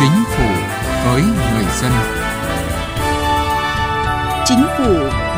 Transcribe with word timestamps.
Chính 0.00 0.24
phủ 0.26 0.48
với 1.04 1.22
người 1.22 1.64
dân. 1.80 1.92
Chính 4.44 4.64
phủ 4.78 4.94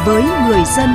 với 0.06 0.22
người 0.22 0.62
dân. 0.76 0.90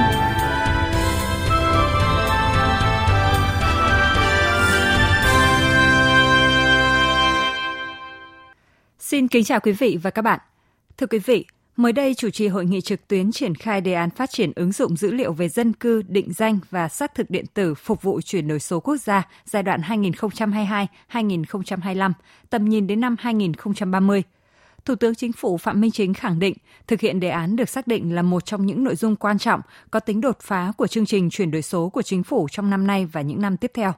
Xin 9.00 9.28
kính 9.28 9.44
chào 9.44 9.60
quý 9.60 9.72
vị 9.72 9.98
và 10.04 10.10
các 10.10 10.22
bạn. 10.22 10.40
Thưa 10.98 11.08
quý 11.08 11.20
vị, 11.20 11.46
Mới 11.78 11.94
đây, 11.94 12.14
chủ 12.14 12.30
trì 12.30 12.48
hội 12.48 12.66
nghị 12.66 12.82
trực 12.82 13.08
tuyến 13.08 13.32
triển 13.32 13.56
khai 13.56 13.82
đề 13.82 13.94
án 13.94 14.10
phát 14.10 14.30
triển 14.32 14.52
ứng 14.56 14.72
dụng 14.72 14.98
dữ 14.98 15.12
liệu 15.12 15.34
về 15.34 15.50
dân 15.50 15.74
cư, 15.74 16.02
định 16.08 16.34
danh 16.34 16.60
và 16.70 16.90
xác 16.90 17.16
thực 17.16 17.30
điện 17.30 17.46
tử 17.54 17.76
phục 17.76 18.02
vụ 18.02 18.22
chuyển 18.22 18.48
đổi 18.48 18.60
số 18.60 18.80
quốc 18.80 18.98
gia 18.98 19.28
giai 19.46 19.64
đoạn 19.64 19.82
2022-2025, 21.12 22.12
tầm 22.50 22.66
nhìn 22.66 22.88
đến 22.88 23.00
năm 23.00 23.16
2030. 23.20 24.24
Thủ 24.86 24.96
tướng 24.96 25.16
Chính 25.16 25.34
phủ 25.34 25.58
Phạm 25.58 25.82
Minh 25.82 25.92
Chính 25.92 26.14
khẳng 26.14 26.40
định, 26.40 26.56
thực 26.88 27.00
hiện 27.00 27.20
đề 27.20 27.30
án 27.30 27.56
được 27.56 27.70
xác 27.70 27.88
định 27.88 28.16
là 28.16 28.22
một 28.22 28.46
trong 28.46 28.66
những 28.66 28.84
nội 28.84 28.96
dung 28.96 29.16
quan 29.16 29.38
trọng 29.38 29.62
có 29.92 30.00
tính 30.00 30.22
đột 30.22 30.38
phá 30.42 30.72
của 30.78 30.88
chương 30.88 31.06
trình 31.06 31.30
chuyển 31.30 31.52
đổi 31.52 31.62
số 31.62 31.90
của 31.90 32.02
Chính 32.02 32.24
phủ 32.24 32.48
trong 32.52 32.70
năm 32.70 32.88
nay 32.88 33.06
và 33.06 33.22
những 33.22 33.42
năm 33.42 33.58
tiếp 33.58 33.72
theo. 33.74 33.94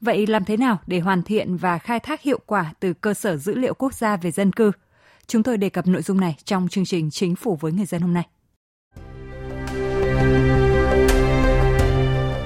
Vậy 0.00 0.26
làm 0.26 0.44
thế 0.44 0.56
nào 0.56 0.78
để 0.86 1.00
hoàn 1.00 1.22
thiện 1.22 1.56
và 1.56 1.78
khai 1.78 2.00
thác 2.00 2.22
hiệu 2.22 2.40
quả 2.46 2.72
từ 2.80 2.92
cơ 2.92 3.14
sở 3.14 3.36
dữ 3.36 3.54
liệu 3.54 3.74
quốc 3.74 3.94
gia 3.94 4.16
về 4.16 4.30
dân 4.30 4.52
cư– 4.52 4.72
Chúng 5.30 5.42
tôi 5.42 5.56
đề 5.56 5.68
cập 5.68 5.86
nội 5.86 6.02
dung 6.02 6.20
này 6.20 6.36
trong 6.44 6.68
chương 6.68 6.84
trình 6.84 7.10
Chính 7.10 7.36
phủ 7.36 7.56
với 7.60 7.72
người 7.72 7.86
dân 7.86 8.02
hôm 8.02 8.14
nay. 8.14 8.26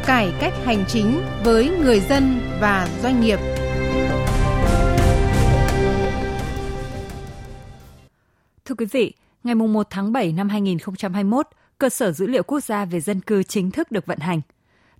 Cải 0.06 0.32
cách 0.40 0.52
hành 0.64 0.84
chính 0.88 1.22
với 1.44 1.70
người 1.70 2.00
dân 2.00 2.40
và 2.60 2.88
doanh 3.02 3.20
nghiệp. 3.20 3.38
Thưa 8.64 8.74
quý 8.74 8.86
vị, 8.86 9.12
ngày 9.44 9.54
1 9.54 9.86
tháng 9.90 10.12
7 10.12 10.32
năm 10.32 10.48
2021, 10.48 11.46
cơ 11.78 11.88
sở 11.88 12.12
dữ 12.12 12.26
liệu 12.26 12.42
quốc 12.42 12.60
gia 12.64 12.84
về 12.84 13.00
dân 13.00 13.20
cư 13.20 13.42
chính 13.42 13.70
thức 13.70 13.90
được 13.90 14.06
vận 14.06 14.18
hành. 14.18 14.40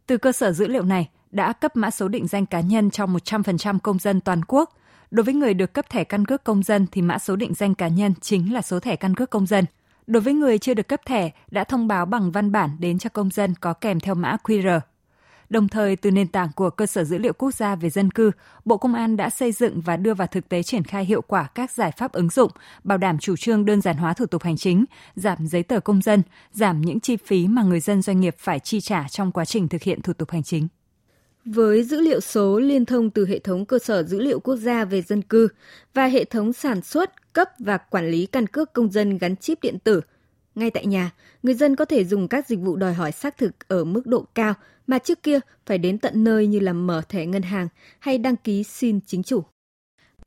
Từ 0.07 0.17
cơ 0.17 0.33
sở 0.33 0.53
dữ 0.53 0.69
liệu 0.69 0.83
này 0.83 1.09
đã 1.31 1.53
cấp 1.53 1.77
mã 1.77 1.91
số 1.91 2.09
định 2.09 2.27
danh 2.27 2.47
cá 2.47 2.61
nhân 2.61 2.91
cho 2.91 3.07
100% 3.07 3.79
công 3.79 3.99
dân 3.99 4.21
toàn 4.21 4.41
quốc, 4.49 4.71
Đối 5.13 5.25
với 5.25 5.35
người 5.35 5.55
được 5.55 5.73
cấp 5.73 5.91
thẻ 5.91 6.05
căn 6.05 6.25
cước 6.25 6.45
công 6.45 6.63
dân 6.63 6.87
thì 6.93 7.03
mã 7.03 7.19
số 7.19 7.37
định 7.37 7.55
danh 7.55 7.75
cá 7.75 7.89
nhân 7.89 8.15
chính 8.21 8.53
là 8.53 8.63
số 8.63 8.81
thẻ 8.81 8.97
căn 8.97 9.15
cước 9.15 9.31
công 9.31 9.47
dân. 9.47 9.65
Đối 10.07 10.21
với 10.21 10.35
người 10.35 10.59
chưa 10.59 10.75
được 10.75 10.89
cấp 10.89 11.01
thẻ 11.07 11.31
đã 11.51 11.65
thông 11.65 11.89
báo 11.89 12.07
bằng 12.07 12.31
văn 12.31 12.53
bản 12.53 12.71
đến 12.79 12.99
cho 12.99 13.11
công 13.11 13.31
dân 13.31 13.55
có 13.55 13.73
kèm 13.73 14.01
theo 14.01 14.15
mã 14.15 14.37
QR. 14.45 14.81
Đồng 15.49 15.69
thời, 15.69 15.97
từ 15.97 16.11
nền 16.11 16.29
tảng 16.29 16.49
của 16.57 16.71
cơ 16.71 16.87
sở 16.87 17.05
dữ 17.05 17.19
liệu 17.19 17.33
quốc 17.33 17.55
gia 17.55 17.75
về 17.75 17.91
dân 17.91 18.11
cư, 18.11 18.31
Bộ 18.65 18.77
Công 18.77 18.95
an 18.95 19.17
đã 19.17 19.31
xây 19.31 19.53
dựng 19.53 19.81
và 19.81 19.97
đưa 19.97 20.15
vào 20.15 20.27
thực 20.27 20.49
tế 20.49 20.63
triển 20.63 20.85
khai 20.85 21.05
hiệu 21.05 21.23
quả 21.23 21.49
các 21.55 21.71
giải 21.71 21.93
pháp 21.97 22.13
ứng 22.13 22.29
dụng, 22.29 22.51
bảo 22.85 22.99
đảm 22.99 23.19
chủ 23.19 23.37
trương 23.37 23.65
đơn 23.65 23.81
giản 23.81 23.97
hóa 23.97 24.15
thủ 24.15 24.27
tục 24.27 24.43
hành 24.43 24.57
chính, 24.57 24.85
giảm 25.17 25.47
giấy 25.47 25.63
tờ 25.63 25.81
công 25.81 26.03
dân, 26.03 26.23
giảm 26.53 26.81
những 26.81 27.01
chi 27.01 27.17
phí 27.17 27.49
mà 27.49 27.63
người 27.63 27.81
dân 27.81 28.03
doanh 28.03 28.21
nghiệp 28.21 28.35
phải 28.39 28.61
chi 28.61 28.81
trả 28.81 29.09
trong 29.09 29.33
quá 29.33 29.45
trình 29.45 29.69
thực 29.69 29.83
hiện 29.83 30.03
thủ 30.03 30.13
tục 30.13 30.31
hành 30.31 30.43
chính. 30.43 30.69
Với 31.45 31.83
dữ 31.83 32.01
liệu 32.01 32.21
số 32.21 32.59
liên 32.59 32.85
thông 32.85 33.11
từ 33.11 33.27
hệ 33.27 33.39
thống 33.39 33.65
cơ 33.65 33.79
sở 33.79 34.03
dữ 34.03 34.21
liệu 34.21 34.41
quốc 34.41 34.57
gia 34.57 34.85
về 34.85 35.03
dân 35.03 35.23
cư 35.23 35.49
và 35.95 36.07
hệ 36.07 36.25
thống 36.25 36.53
sản 36.53 36.83
xuất, 36.83 37.33
cấp 37.33 37.49
và 37.59 37.79
quản 37.79 38.11
lý 38.11 38.27
căn 38.27 38.47
cước 38.47 38.73
công 38.73 38.91
dân 38.93 39.19
gắn 39.19 39.37
chip 39.37 39.63
điện 39.63 39.79
tử, 39.85 40.01
ngay 40.55 40.71
tại 40.71 40.87
nhà, 40.87 41.11
người 41.43 41.55
dân 41.55 41.77
có 41.77 41.85
thể 41.85 42.05
dùng 42.05 42.29
các 42.29 42.47
dịch 42.47 42.59
vụ 42.59 42.77
đòi 42.77 42.95
hỏi 42.95 43.13
xác 43.13 43.39
thực 43.39 43.69
ở 43.69 43.85
mức 43.85 44.07
độ 44.07 44.25
cao 44.35 44.55
mà 44.87 44.99
trước 44.99 45.23
kia 45.23 45.41
phải 45.67 45.79
đến 45.79 45.99
tận 45.99 46.25
nơi 46.25 46.47
như 46.47 46.61
là 46.61 46.73
mở 46.73 47.03
thẻ 47.09 47.27
ngân 47.27 47.43
hàng 47.43 47.69
hay 47.99 48.19
đăng 48.19 48.37
ký 48.37 48.63
xin 48.63 49.01
chính 49.07 49.23
chủ. 49.23 49.43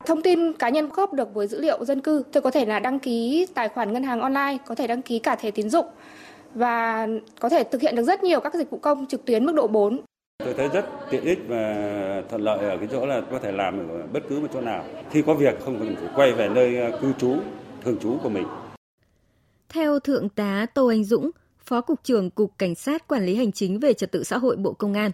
Thông 0.06 0.22
tin 0.22 0.52
cá 0.52 0.68
nhân 0.68 0.88
góp 0.88 1.12
được 1.12 1.34
với 1.34 1.46
dữ 1.46 1.60
liệu 1.60 1.84
dân 1.84 2.00
cư, 2.00 2.22
tôi 2.32 2.42
có 2.42 2.50
thể 2.50 2.64
là 2.64 2.78
đăng 2.78 2.98
ký 2.98 3.46
tài 3.54 3.68
khoản 3.68 3.92
ngân 3.92 4.02
hàng 4.02 4.20
online, 4.20 4.58
có 4.66 4.74
thể 4.74 4.86
đăng 4.86 5.02
ký 5.02 5.18
cả 5.18 5.36
thẻ 5.36 5.50
tín 5.50 5.70
dụng 5.70 5.86
và 6.54 7.08
có 7.40 7.48
thể 7.48 7.64
thực 7.64 7.80
hiện 7.80 7.96
được 7.96 8.02
rất 8.02 8.24
nhiều 8.24 8.40
các 8.40 8.54
dịch 8.54 8.70
vụ 8.70 8.78
công 8.78 9.06
trực 9.06 9.24
tuyến 9.24 9.46
mức 9.46 9.52
độ 9.54 9.66
4 9.66 10.00
Tôi 10.46 10.54
thấy 10.54 10.68
rất 10.68 10.86
tiện 11.10 11.24
ích 11.24 11.38
và 11.48 12.22
thuận 12.28 12.42
lợi 12.42 12.58
ở 12.58 12.76
cái 12.76 12.88
chỗ 12.92 13.06
là 13.06 13.22
có 13.30 13.38
thể 13.38 13.52
làm 13.52 13.88
ở 13.88 14.06
bất 14.12 14.20
cứ 14.28 14.40
một 14.40 14.46
chỗ 14.52 14.60
nào. 14.60 14.84
Khi 15.10 15.22
có 15.22 15.34
việc 15.34 15.54
không 15.64 15.78
cần 15.78 15.96
phải 15.96 16.08
quay 16.14 16.32
về 16.32 16.48
nơi 16.48 16.78
ờ, 16.78 16.98
cư 17.02 17.12
trú, 17.18 17.36
thường 17.84 17.98
trú 18.02 18.18
của 18.22 18.28
mình. 18.28 18.46
Theo 19.68 19.98
Thượng 19.98 20.28
tá 20.28 20.66
Tô 20.74 20.86
Anh 20.86 21.04
Dũng, 21.04 21.30
Phó 21.64 21.80
Cục 21.80 22.04
trưởng 22.04 22.30
Cục 22.30 22.58
Cảnh 22.58 22.74
sát 22.74 23.08
Quản 23.08 23.26
lý 23.26 23.36
Hành 23.36 23.52
chính 23.52 23.80
về 23.80 23.92
Trật 23.92 24.12
tự 24.12 24.24
xã 24.24 24.38
hội 24.38 24.56
Bộ 24.56 24.72
Công 24.72 24.94
an, 24.94 25.10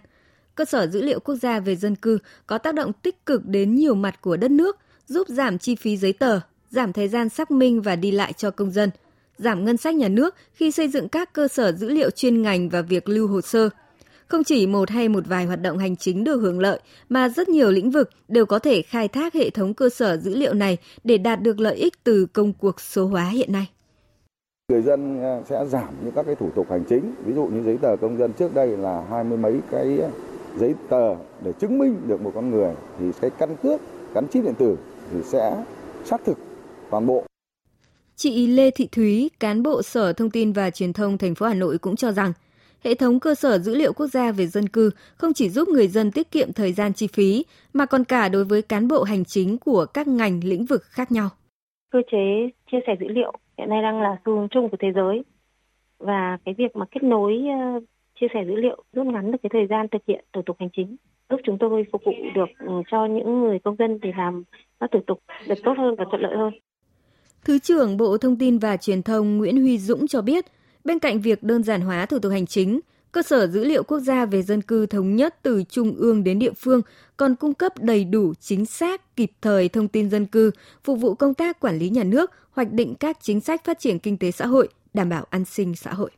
cơ 0.55 0.65
sở 0.65 0.87
dữ 0.87 1.01
liệu 1.01 1.19
quốc 1.19 1.35
gia 1.35 1.59
về 1.59 1.75
dân 1.75 1.95
cư 1.95 2.17
có 2.47 2.57
tác 2.57 2.75
động 2.75 2.93
tích 2.93 3.25
cực 3.25 3.45
đến 3.45 3.75
nhiều 3.75 3.95
mặt 3.95 4.21
của 4.21 4.37
đất 4.37 4.51
nước, 4.51 4.77
giúp 5.07 5.27
giảm 5.27 5.57
chi 5.57 5.75
phí 5.75 5.97
giấy 5.97 6.13
tờ, 6.13 6.39
giảm 6.69 6.93
thời 6.93 7.07
gian 7.07 7.29
xác 7.29 7.51
minh 7.51 7.81
và 7.81 7.95
đi 7.95 8.11
lại 8.11 8.33
cho 8.33 8.51
công 8.51 8.71
dân, 8.71 8.89
giảm 9.37 9.65
ngân 9.65 9.77
sách 9.77 9.95
nhà 9.95 10.07
nước 10.07 10.35
khi 10.53 10.71
xây 10.71 10.87
dựng 10.87 11.09
các 11.09 11.33
cơ 11.33 11.47
sở 11.47 11.71
dữ 11.71 11.89
liệu 11.89 12.09
chuyên 12.09 12.41
ngành 12.41 12.69
và 12.69 12.81
việc 12.81 13.09
lưu 13.09 13.27
hồ 13.27 13.41
sơ– 13.41 13.69
không 14.27 14.43
chỉ 14.43 14.67
một 14.67 14.89
hay 14.89 15.09
một 15.09 15.23
vài 15.27 15.45
hoạt 15.45 15.61
động 15.61 15.77
hành 15.77 15.95
chính 15.95 16.23
được 16.23 16.37
hưởng 16.37 16.59
lợi, 16.59 16.79
mà 17.09 17.29
rất 17.29 17.49
nhiều 17.49 17.71
lĩnh 17.71 17.91
vực 17.91 18.09
đều 18.27 18.45
có 18.45 18.59
thể 18.59 18.81
khai 18.81 19.07
thác 19.07 19.33
hệ 19.33 19.49
thống 19.49 19.73
cơ 19.73 19.89
sở 19.89 20.17
dữ 20.17 20.35
liệu 20.35 20.53
này 20.53 20.77
để 21.03 21.17
đạt 21.17 21.41
được 21.41 21.59
lợi 21.59 21.75
ích 21.75 22.03
từ 22.03 22.25
công 22.25 22.53
cuộc 22.53 22.81
số 22.81 23.05
hóa 23.05 23.29
hiện 23.29 23.51
nay. 23.51 23.67
Người 24.71 24.81
dân 24.81 25.23
à, 25.23 25.41
sẽ 25.49 25.65
giảm 25.65 25.93
những 26.03 26.13
các 26.15 26.25
cái 26.25 26.35
thủ 26.35 26.49
tục 26.55 26.67
hành 26.69 26.83
chính, 26.89 27.13
ví 27.25 27.33
dụ 27.33 27.45
như 27.45 27.63
giấy 27.63 27.77
tờ 27.81 27.95
công 28.01 28.17
dân 28.17 28.33
trước 28.33 28.53
đây 28.53 28.77
là 28.77 29.05
hai 29.09 29.23
mươi 29.23 29.37
mấy 29.37 29.59
cái 29.71 29.99
giấy 30.59 30.73
tờ 30.89 31.15
để 31.43 31.53
chứng 31.61 31.79
minh 31.79 32.01
được 32.07 32.21
một 32.21 32.31
con 32.35 32.51
người 32.51 32.73
thì 32.99 33.05
cái 33.21 33.29
căn 33.37 33.55
cước 33.63 33.81
gắn 34.13 34.27
chip 34.27 34.43
điện 34.43 34.53
tử 34.59 34.77
thì 35.11 35.17
sẽ 35.23 35.63
xác 36.05 36.21
thực 36.25 36.37
toàn 36.89 37.07
bộ. 37.07 37.25
Chị 38.15 38.47
Lê 38.47 38.71
Thị 38.71 38.87
Thúy, 38.91 39.31
cán 39.39 39.63
bộ 39.63 39.83
Sở 39.83 40.13
Thông 40.13 40.29
tin 40.29 40.53
và 40.53 40.69
Truyền 40.69 40.93
thông 40.93 41.17
thành 41.17 41.35
phố 41.35 41.45
Hà 41.45 41.53
Nội 41.53 41.77
cũng 41.77 41.95
cho 41.95 42.11
rằng 42.11 42.33
hệ 42.83 42.95
thống 42.95 43.19
cơ 43.19 43.35
sở 43.35 43.59
dữ 43.59 43.75
liệu 43.75 43.93
quốc 43.93 44.07
gia 44.07 44.31
về 44.31 44.45
dân 44.45 44.69
cư 44.69 44.91
không 45.15 45.33
chỉ 45.33 45.49
giúp 45.49 45.67
người 45.67 45.87
dân 45.87 46.11
tiết 46.11 46.31
kiệm 46.31 46.53
thời 46.53 46.73
gian 46.73 46.93
chi 46.93 47.07
phí, 47.07 47.45
mà 47.73 47.85
còn 47.85 48.03
cả 48.03 48.29
đối 48.29 48.45
với 48.45 48.61
cán 48.61 48.87
bộ 48.87 49.03
hành 49.03 49.25
chính 49.25 49.57
của 49.57 49.85
các 49.85 50.07
ngành 50.07 50.39
lĩnh 50.43 50.65
vực 50.65 50.83
khác 50.83 51.11
nhau. 51.11 51.29
Cơ 51.91 51.99
chế 52.11 52.49
chia 52.71 52.77
sẻ 52.87 52.93
dữ 52.99 53.07
liệu 53.07 53.33
hiện 53.57 53.69
nay 53.69 53.81
đang 53.81 54.01
là 54.01 54.17
xu 54.25 54.35
hướng 54.35 54.47
chung 54.51 54.69
của 54.69 54.77
thế 54.79 54.91
giới 54.95 55.23
và 55.99 56.37
cái 56.45 56.55
việc 56.57 56.75
mà 56.75 56.85
kết 56.91 57.03
nối 57.03 57.33
ờ, 57.33 57.79
chia 58.19 58.27
sẻ 58.33 58.43
dữ 58.47 58.55
liệu 58.55 58.83
rút 58.93 59.05
ngắn 59.05 59.31
được 59.31 59.37
cái 59.43 59.49
thời 59.53 59.67
gian 59.69 59.87
thực 59.91 60.01
hiện 60.07 60.25
thủ 60.33 60.41
tục 60.45 60.57
hành 60.59 60.69
chính 60.75 60.95
giúp 61.29 61.39
chúng 61.45 61.57
tôi 61.59 61.85
phục 61.91 62.01
vụ 62.05 62.13
được 62.35 62.49
ừ, 62.59 62.73
cho 62.91 63.05
những 63.05 63.41
người 63.41 63.59
công 63.63 63.75
dân 63.75 63.99
để 64.01 64.11
làm 64.17 64.43
các 64.79 64.89
thủ 64.93 64.99
tục 65.07 65.19
được 65.47 65.55
tốt 65.63 65.73
hơn 65.77 65.95
và 65.97 66.05
thuận 66.09 66.21
lợi 66.21 66.37
hơn. 66.37 66.53
Thứ 67.45 67.59
trưởng 67.59 67.97
Bộ 67.97 68.17
Thông 68.17 68.37
tin 68.37 68.57
và 68.57 68.77
Truyền 68.77 69.03
thông 69.03 69.37
Nguyễn 69.37 69.61
Huy 69.61 69.77
Dũng 69.77 70.07
cho 70.07 70.21
biết, 70.21 70.45
Bên 70.83 70.99
cạnh 70.99 71.21
việc 71.21 71.43
đơn 71.43 71.63
giản 71.63 71.81
hóa 71.81 72.05
thủ 72.05 72.19
tục 72.19 72.31
hành 72.31 72.45
chính, 72.45 72.79
cơ 73.11 73.21
sở 73.21 73.47
dữ 73.47 73.63
liệu 73.63 73.83
quốc 73.83 73.99
gia 73.99 74.25
về 74.25 74.41
dân 74.41 74.61
cư 74.61 74.85
thống 74.85 75.15
nhất 75.15 75.35
từ 75.41 75.63
trung 75.69 75.95
ương 75.95 76.23
đến 76.23 76.39
địa 76.39 76.53
phương 76.57 76.81
còn 77.17 77.35
cung 77.35 77.53
cấp 77.53 77.73
đầy 77.79 78.05
đủ, 78.05 78.33
chính 78.39 78.65
xác, 78.65 79.15
kịp 79.15 79.31
thời 79.41 79.69
thông 79.69 79.87
tin 79.87 80.09
dân 80.09 80.25
cư, 80.25 80.51
phục 80.83 80.99
vụ 80.99 81.15
công 81.15 81.33
tác 81.33 81.59
quản 81.59 81.77
lý 81.77 81.89
nhà 81.89 82.03
nước, 82.03 82.31
hoạch 82.51 82.71
định 82.71 82.95
các 82.95 83.17
chính 83.21 83.39
sách 83.39 83.63
phát 83.65 83.79
triển 83.79 83.99
kinh 83.99 84.17
tế 84.17 84.31
xã 84.31 84.45
hội, 84.45 84.67
đảm 84.93 85.09
bảo 85.09 85.25
an 85.29 85.45
sinh 85.45 85.75
xã 85.75 85.93
hội. 85.93 86.11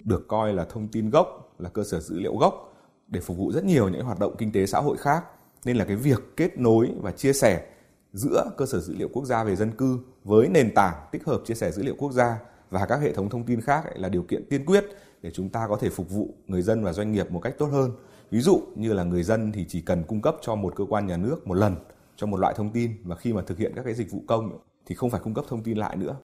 Được 0.00 0.28
coi 0.28 0.52
là 0.52 0.64
thông 0.64 0.88
tin 0.88 1.10
gốc, 1.10 1.54
là 1.58 1.68
cơ 1.68 1.84
sở 1.84 2.00
dữ 2.00 2.18
liệu 2.18 2.36
gốc 2.36 2.74
để 3.08 3.20
phục 3.20 3.36
vụ 3.36 3.52
rất 3.52 3.64
nhiều 3.64 3.88
những 3.88 4.04
hoạt 4.04 4.18
động 4.18 4.34
kinh 4.38 4.52
tế 4.52 4.66
xã 4.66 4.78
hội 4.78 4.96
khác. 4.96 5.24
Nên 5.64 5.76
là 5.76 5.84
cái 5.84 5.96
việc 5.96 6.36
kết 6.36 6.58
nối 6.58 6.88
và 7.00 7.10
chia 7.10 7.32
sẻ 7.32 7.66
giữa 8.12 8.50
cơ 8.56 8.66
sở 8.66 8.80
dữ 8.80 8.94
liệu 8.98 9.08
quốc 9.08 9.24
gia 9.24 9.44
về 9.44 9.56
dân 9.56 9.70
cư 9.70 9.98
với 10.24 10.48
nền 10.48 10.74
tảng 10.74 10.94
tích 11.12 11.24
hợp 11.24 11.40
chia 11.44 11.54
sẻ 11.54 11.70
dữ 11.70 11.82
liệu 11.82 11.94
quốc 11.98 12.12
gia 12.12 12.38
và 12.70 12.86
các 12.86 13.00
hệ 13.00 13.12
thống 13.12 13.28
thông 13.28 13.44
tin 13.44 13.60
khác 13.60 13.84
là 13.94 14.08
điều 14.08 14.22
kiện 14.22 14.44
tiên 14.50 14.64
quyết 14.66 14.84
để 15.22 15.30
chúng 15.30 15.48
ta 15.48 15.66
có 15.68 15.76
thể 15.76 15.90
phục 15.90 16.10
vụ 16.10 16.34
người 16.46 16.62
dân 16.62 16.84
và 16.84 16.92
doanh 16.92 17.12
nghiệp 17.12 17.30
một 17.30 17.40
cách 17.40 17.54
tốt 17.58 17.66
hơn. 17.66 17.90
Ví 18.30 18.40
dụ 18.40 18.62
như 18.74 18.92
là 18.92 19.04
người 19.04 19.22
dân 19.22 19.52
thì 19.52 19.64
chỉ 19.68 19.80
cần 19.80 20.02
cung 20.04 20.22
cấp 20.22 20.36
cho 20.42 20.54
một 20.54 20.76
cơ 20.76 20.84
quan 20.88 21.06
nhà 21.06 21.16
nước 21.16 21.46
một 21.46 21.54
lần 21.54 21.76
cho 22.16 22.26
một 22.26 22.36
loại 22.36 22.54
thông 22.56 22.70
tin 22.70 22.90
và 23.02 23.16
khi 23.16 23.32
mà 23.32 23.42
thực 23.42 23.58
hiện 23.58 23.72
các 23.76 23.82
cái 23.82 23.94
dịch 23.94 24.10
vụ 24.10 24.22
công 24.26 24.58
thì 24.86 24.94
không 24.94 25.10
phải 25.10 25.20
cung 25.24 25.34
cấp 25.34 25.44
thông 25.48 25.62
tin 25.62 25.78
lại 25.78 25.96
nữa. 25.96 26.16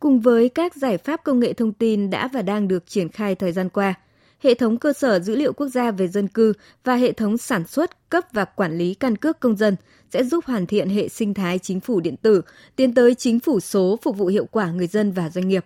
Cùng 0.00 0.20
với 0.20 0.48
các 0.48 0.76
giải 0.76 0.98
pháp 0.98 1.20
công 1.24 1.40
nghệ 1.40 1.52
thông 1.52 1.72
tin 1.72 2.10
đã 2.10 2.28
và 2.32 2.42
đang 2.42 2.68
được 2.68 2.86
triển 2.86 3.08
khai 3.08 3.34
thời 3.34 3.52
gian 3.52 3.68
qua, 3.68 3.94
hệ 4.42 4.54
thống 4.54 4.76
cơ 4.76 4.92
sở 4.92 5.18
dữ 5.18 5.36
liệu 5.36 5.52
quốc 5.52 5.68
gia 5.68 5.90
về 5.90 6.08
dân 6.08 6.28
cư 6.28 6.52
và 6.84 6.94
hệ 6.94 7.12
thống 7.12 7.38
sản 7.38 7.66
xuất, 7.66 8.10
cấp 8.10 8.24
và 8.32 8.44
quản 8.44 8.78
lý 8.78 8.94
căn 8.94 9.16
cước 9.16 9.40
công 9.40 9.56
dân 9.56 9.76
sẽ 10.12 10.24
giúp 10.24 10.44
hoàn 10.44 10.66
thiện 10.66 10.88
hệ 10.88 11.08
sinh 11.08 11.34
thái 11.34 11.58
chính 11.58 11.80
phủ 11.80 12.00
điện 12.00 12.16
tử, 12.16 12.42
tiến 12.76 12.94
tới 12.94 13.14
chính 13.14 13.40
phủ 13.40 13.60
số 13.60 13.98
phục 14.02 14.16
vụ 14.16 14.26
hiệu 14.26 14.46
quả 14.50 14.70
người 14.70 14.86
dân 14.86 15.12
và 15.12 15.30
doanh 15.30 15.48
nghiệp. 15.48 15.64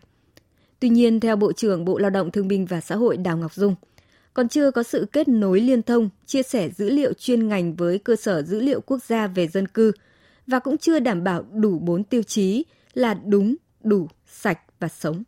Tuy 0.81 0.89
nhiên, 0.89 1.21
theo 1.21 1.37
Bộ 1.37 1.53
trưởng 1.53 1.85
Bộ 1.85 1.99
Lao 1.99 2.11
động 2.11 2.31
Thương 2.31 2.49
binh 2.49 2.67
và 2.67 2.81
Xã 2.81 2.97
hội 2.97 3.17
Đào 3.17 3.37
Ngọc 3.37 3.55
Dung, 3.55 3.75
còn 4.35 4.49
chưa 4.49 4.71
có 4.71 4.83
sự 4.83 5.07
kết 5.13 5.29
nối 5.29 5.61
liên 5.61 5.83
thông, 5.83 6.09
chia 6.27 6.43
sẻ 6.43 6.69
dữ 6.69 6.91
liệu 6.91 7.13
chuyên 7.13 7.49
ngành 7.49 7.75
với 7.75 7.99
cơ 7.99 8.17
sở 8.17 8.43
dữ 8.43 8.61
liệu 8.61 8.81
quốc 8.81 9.03
gia 9.03 9.27
về 9.27 9.47
dân 9.49 9.69
cư 9.69 9.93
và 10.47 10.59
cũng 10.59 10.79
chưa 10.79 10.99
đảm 10.99 11.25
bảo 11.25 11.45
đủ 11.53 11.79
bốn 11.79 12.05
tiêu 12.05 12.23
chí 12.23 12.65
là 12.95 13.15
đúng, 13.15 13.55
đủ, 13.83 14.09
sạch 14.27 14.59
và 14.81 14.89
sống. 14.89 15.23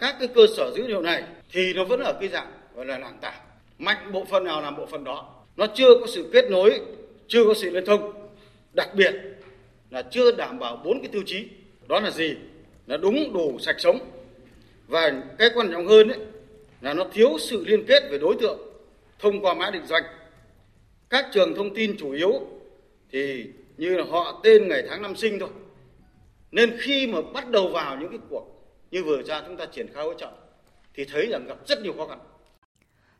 Các 0.00 0.16
cái 0.18 0.28
cơ 0.34 0.42
sở 0.56 0.72
dữ 0.76 0.86
liệu 0.86 1.02
này 1.02 1.24
thì 1.52 1.72
nó 1.74 1.84
vẫn 1.84 2.00
ở 2.00 2.12
cái 2.20 2.28
dạng 2.28 2.52
gọi 2.76 2.86
là 2.86 2.98
nền 2.98 3.18
tảng. 3.20 3.40
Mạnh 3.78 4.12
bộ 4.12 4.24
phận 4.24 4.44
nào 4.44 4.62
làm 4.62 4.76
bộ 4.76 4.86
phận 4.86 5.04
đó. 5.04 5.34
Nó 5.56 5.66
chưa 5.74 5.98
có 6.00 6.06
sự 6.06 6.30
kết 6.32 6.50
nối 6.50 6.80
chưa 7.28 7.44
có 7.44 7.54
sự 7.54 7.70
liên 7.70 7.84
thông. 7.84 8.28
Đặc 8.72 8.88
biệt 8.94 9.14
là 9.90 10.02
chưa 10.02 10.32
đảm 10.32 10.58
bảo 10.58 10.76
bốn 10.84 11.00
cái 11.00 11.08
tiêu 11.08 11.22
chí. 11.26 11.48
Đó 11.88 12.00
là 12.00 12.10
gì? 12.10 12.36
Là 12.86 12.96
đúng 12.96 13.32
đủ 13.32 13.58
sạch 13.58 13.76
sống. 13.78 13.98
Và 14.86 15.22
cái 15.38 15.50
quan 15.54 15.72
trọng 15.72 15.86
hơn 15.86 16.08
ấy, 16.08 16.18
là 16.80 16.94
nó 16.94 17.04
thiếu 17.12 17.38
sự 17.38 17.64
liên 17.66 17.84
kết 17.86 18.02
về 18.10 18.18
đối 18.18 18.36
tượng 18.40 18.58
thông 19.18 19.40
qua 19.40 19.54
mã 19.54 19.70
định 19.70 19.86
danh. 19.86 20.02
Các 21.10 21.26
trường 21.32 21.54
thông 21.54 21.74
tin 21.74 21.96
chủ 21.98 22.10
yếu 22.10 22.32
thì 23.12 23.46
như 23.76 23.96
là 23.96 24.04
họ 24.10 24.40
tên 24.44 24.68
ngày 24.68 24.82
tháng 24.88 25.02
năm 25.02 25.16
sinh 25.16 25.38
thôi. 25.38 25.48
Nên 26.50 26.76
khi 26.78 27.06
mà 27.06 27.18
bắt 27.34 27.50
đầu 27.50 27.68
vào 27.68 27.96
những 28.00 28.10
cái 28.10 28.18
cuộc 28.30 28.46
như 28.90 29.04
vừa 29.04 29.22
ra 29.22 29.42
chúng 29.46 29.56
ta 29.56 29.66
triển 29.66 29.86
khai 29.94 30.04
hỗ 30.04 30.14
trợ 30.14 30.30
thì 30.94 31.04
thấy 31.04 31.26
rằng 31.30 31.46
gặp 31.48 31.56
rất 31.66 31.82
nhiều 31.82 31.92
khó 31.96 32.06
khăn. 32.06 32.18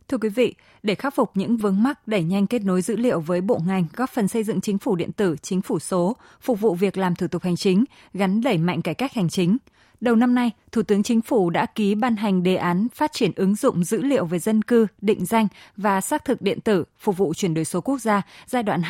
Thưa 0.08 0.18
quý 0.18 0.28
vị, 0.28 0.54
để 0.82 0.94
khắc 0.94 1.14
phục 1.14 1.30
những 1.34 1.56
vướng 1.56 1.82
mắc 1.82 2.08
đẩy 2.08 2.22
nhanh 2.22 2.46
kết 2.46 2.64
nối 2.64 2.82
dữ 2.82 2.96
liệu 2.96 3.20
với 3.20 3.40
bộ 3.40 3.60
ngành, 3.66 3.86
góp 3.96 4.10
phần 4.10 4.28
xây 4.28 4.44
dựng 4.44 4.60
chính 4.60 4.78
phủ 4.78 4.96
điện 4.96 5.12
tử, 5.12 5.36
chính 5.42 5.62
phủ 5.62 5.78
số, 5.78 6.16
phục 6.40 6.60
vụ 6.60 6.74
việc 6.74 6.96
làm 6.96 7.14
thủ 7.14 7.28
tục 7.28 7.42
hành 7.42 7.56
chính, 7.56 7.84
gắn 8.14 8.40
đẩy 8.40 8.58
mạnh 8.58 8.82
cải 8.82 8.94
cách 8.94 9.14
hành 9.14 9.28
chính. 9.28 9.56
Đầu 10.00 10.16
năm 10.16 10.34
nay, 10.34 10.50
Thủ 10.72 10.82
tướng 10.82 11.02
Chính 11.02 11.20
phủ 11.20 11.50
đã 11.50 11.66
ký 11.66 11.94
ban 11.94 12.16
hành 12.16 12.42
đề 12.42 12.56
án 12.56 12.86
phát 12.94 13.12
triển 13.12 13.30
ứng 13.36 13.54
dụng 13.54 13.84
dữ 13.84 14.02
liệu 14.02 14.24
về 14.26 14.38
dân 14.38 14.62
cư, 14.62 14.86
định 15.00 15.26
danh 15.26 15.48
và 15.76 16.00
xác 16.00 16.24
thực 16.24 16.42
điện 16.42 16.60
tử 16.60 16.84
phục 16.98 17.16
vụ 17.16 17.34
chuyển 17.34 17.54
đổi 17.54 17.64
số 17.64 17.80
quốc 17.80 17.98
gia 18.00 18.22
giai 18.46 18.62
đoạn 18.62 18.82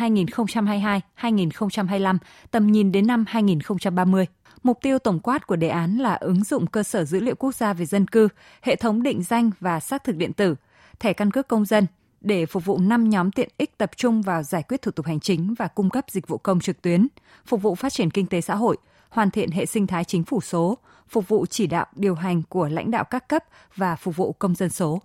2022-2025, 1.20 2.19
tầm 2.50 2.72
nhìn 2.72 2.92
đến 2.92 3.06
năm 3.06 3.24
2030. 3.28 4.26
Mục 4.62 4.78
tiêu 4.82 4.98
tổng 4.98 5.20
quát 5.20 5.46
của 5.46 5.56
đề 5.56 5.69
án 5.69 5.96
là 5.96 6.14
ứng 6.14 6.44
dụng 6.44 6.66
cơ 6.66 6.82
sở 6.82 7.04
dữ 7.04 7.20
liệu 7.20 7.34
quốc 7.34 7.54
gia 7.54 7.72
về 7.72 7.86
dân 7.86 8.06
cư, 8.06 8.28
hệ 8.62 8.76
thống 8.76 9.02
định 9.02 9.22
danh 9.22 9.50
và 9.60 9.80
xác 9.80 10.04
thực 10.04 10.16
điện 10.16 10.32
tử, 10.32 10.54
thẻ 11.00 11.12
căn 11.12 11.31
cước 11.31 11.48
công 11.48 11.64
dân 11.64 11.87
để 12.20 12.46
phục 12.46 12.64
vụ 12.64 12.78
5 12.78 13.08
nhóm 13.08 13.31
tiện 13.31 13.48
ích 13.58 13.78
tập 13.78 13.90
trung 13.96 14.22
vào 14.22 14.43
giải 14.43 14.62
quyết 14.69 14.82
thủ 14.82 14.90
tục 14.90 15.06
hành 15.06 15.20
chính 15.20 15.54
và 15.58 15.69
cung 15.69 15.90
cấp 15.90 16.04
dịch 16.08 16.28
vụ 16.28 16.38
công 16.38 16.60
trực 16.60 16.82
tuyến, 16.82 17.08
phục 17.46 17.62
vụ 17.62 17.75
phát 17.75 17.93
triển 17.93 18.10
kinh 18.10 18.26
tế 18.26 18.40
xã 18.40 18.54
hội, 18.54 18.76
hoàn 19.08 19.31
thiện 19.31 19.50
hệ 19.50 19.66
sinh 19.66 19.87
thái 19.87 20.04
chính 20.04 20.25
phủ 20.25 20.40
số, 20.40 20.78
phục 21.08 21.28
vụ 21.28 21.46
chỉ 21.46 21.66
đạo 21.66 21.87
điều 21.96 22.14
hành 22.14 22.43
của 22.48 22.69
lãnh 22.69 22.90
đạo 22.90 23.04
các 23.04 23.28
cấp 23.28 23.44
và 23.76 23.96
phục 23.96 24.16
vụ 24.16 24.32
công 24.32 24.54
dân 24.54 24.70
số. 24.70 25.02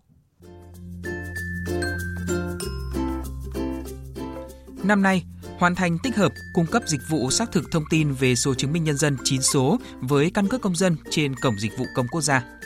Năm 4.83 5.01
nay, 5.01 5.23
hoàn 5.57 5.75
thành 5.75 5.97
tích 6.03 6.15
hợp 6.15 6.31
cung 6.53 6.65
cấp 6.65 6.83
dịch 6.85 7.01
vụ 7.09 7.29
xác 7.31 7.51
thực 7.51 7.71
thông 7.71 7.83
tin 7.89 8.11
về 8.11 8.35
số 8.35 8.53
chứng 8.53 8.73
minh 8.73 8.83
nhân 8.83 8.97
dân 8.97 9.17
9 9.23 9.41
số 9.41 9.77
với 10.01 10.31
căn 10.33 10.47
cước 10.47 10.61
công 10.61 10.75
dân 10.75 10.95
trên 11.09 11.35
cổng 11.35 11.59
dịch 11.59 11.71
vụ 11.77 11.85
công 11.95 12.07
quốc 12.07 12.21
gia. 12.21 12.60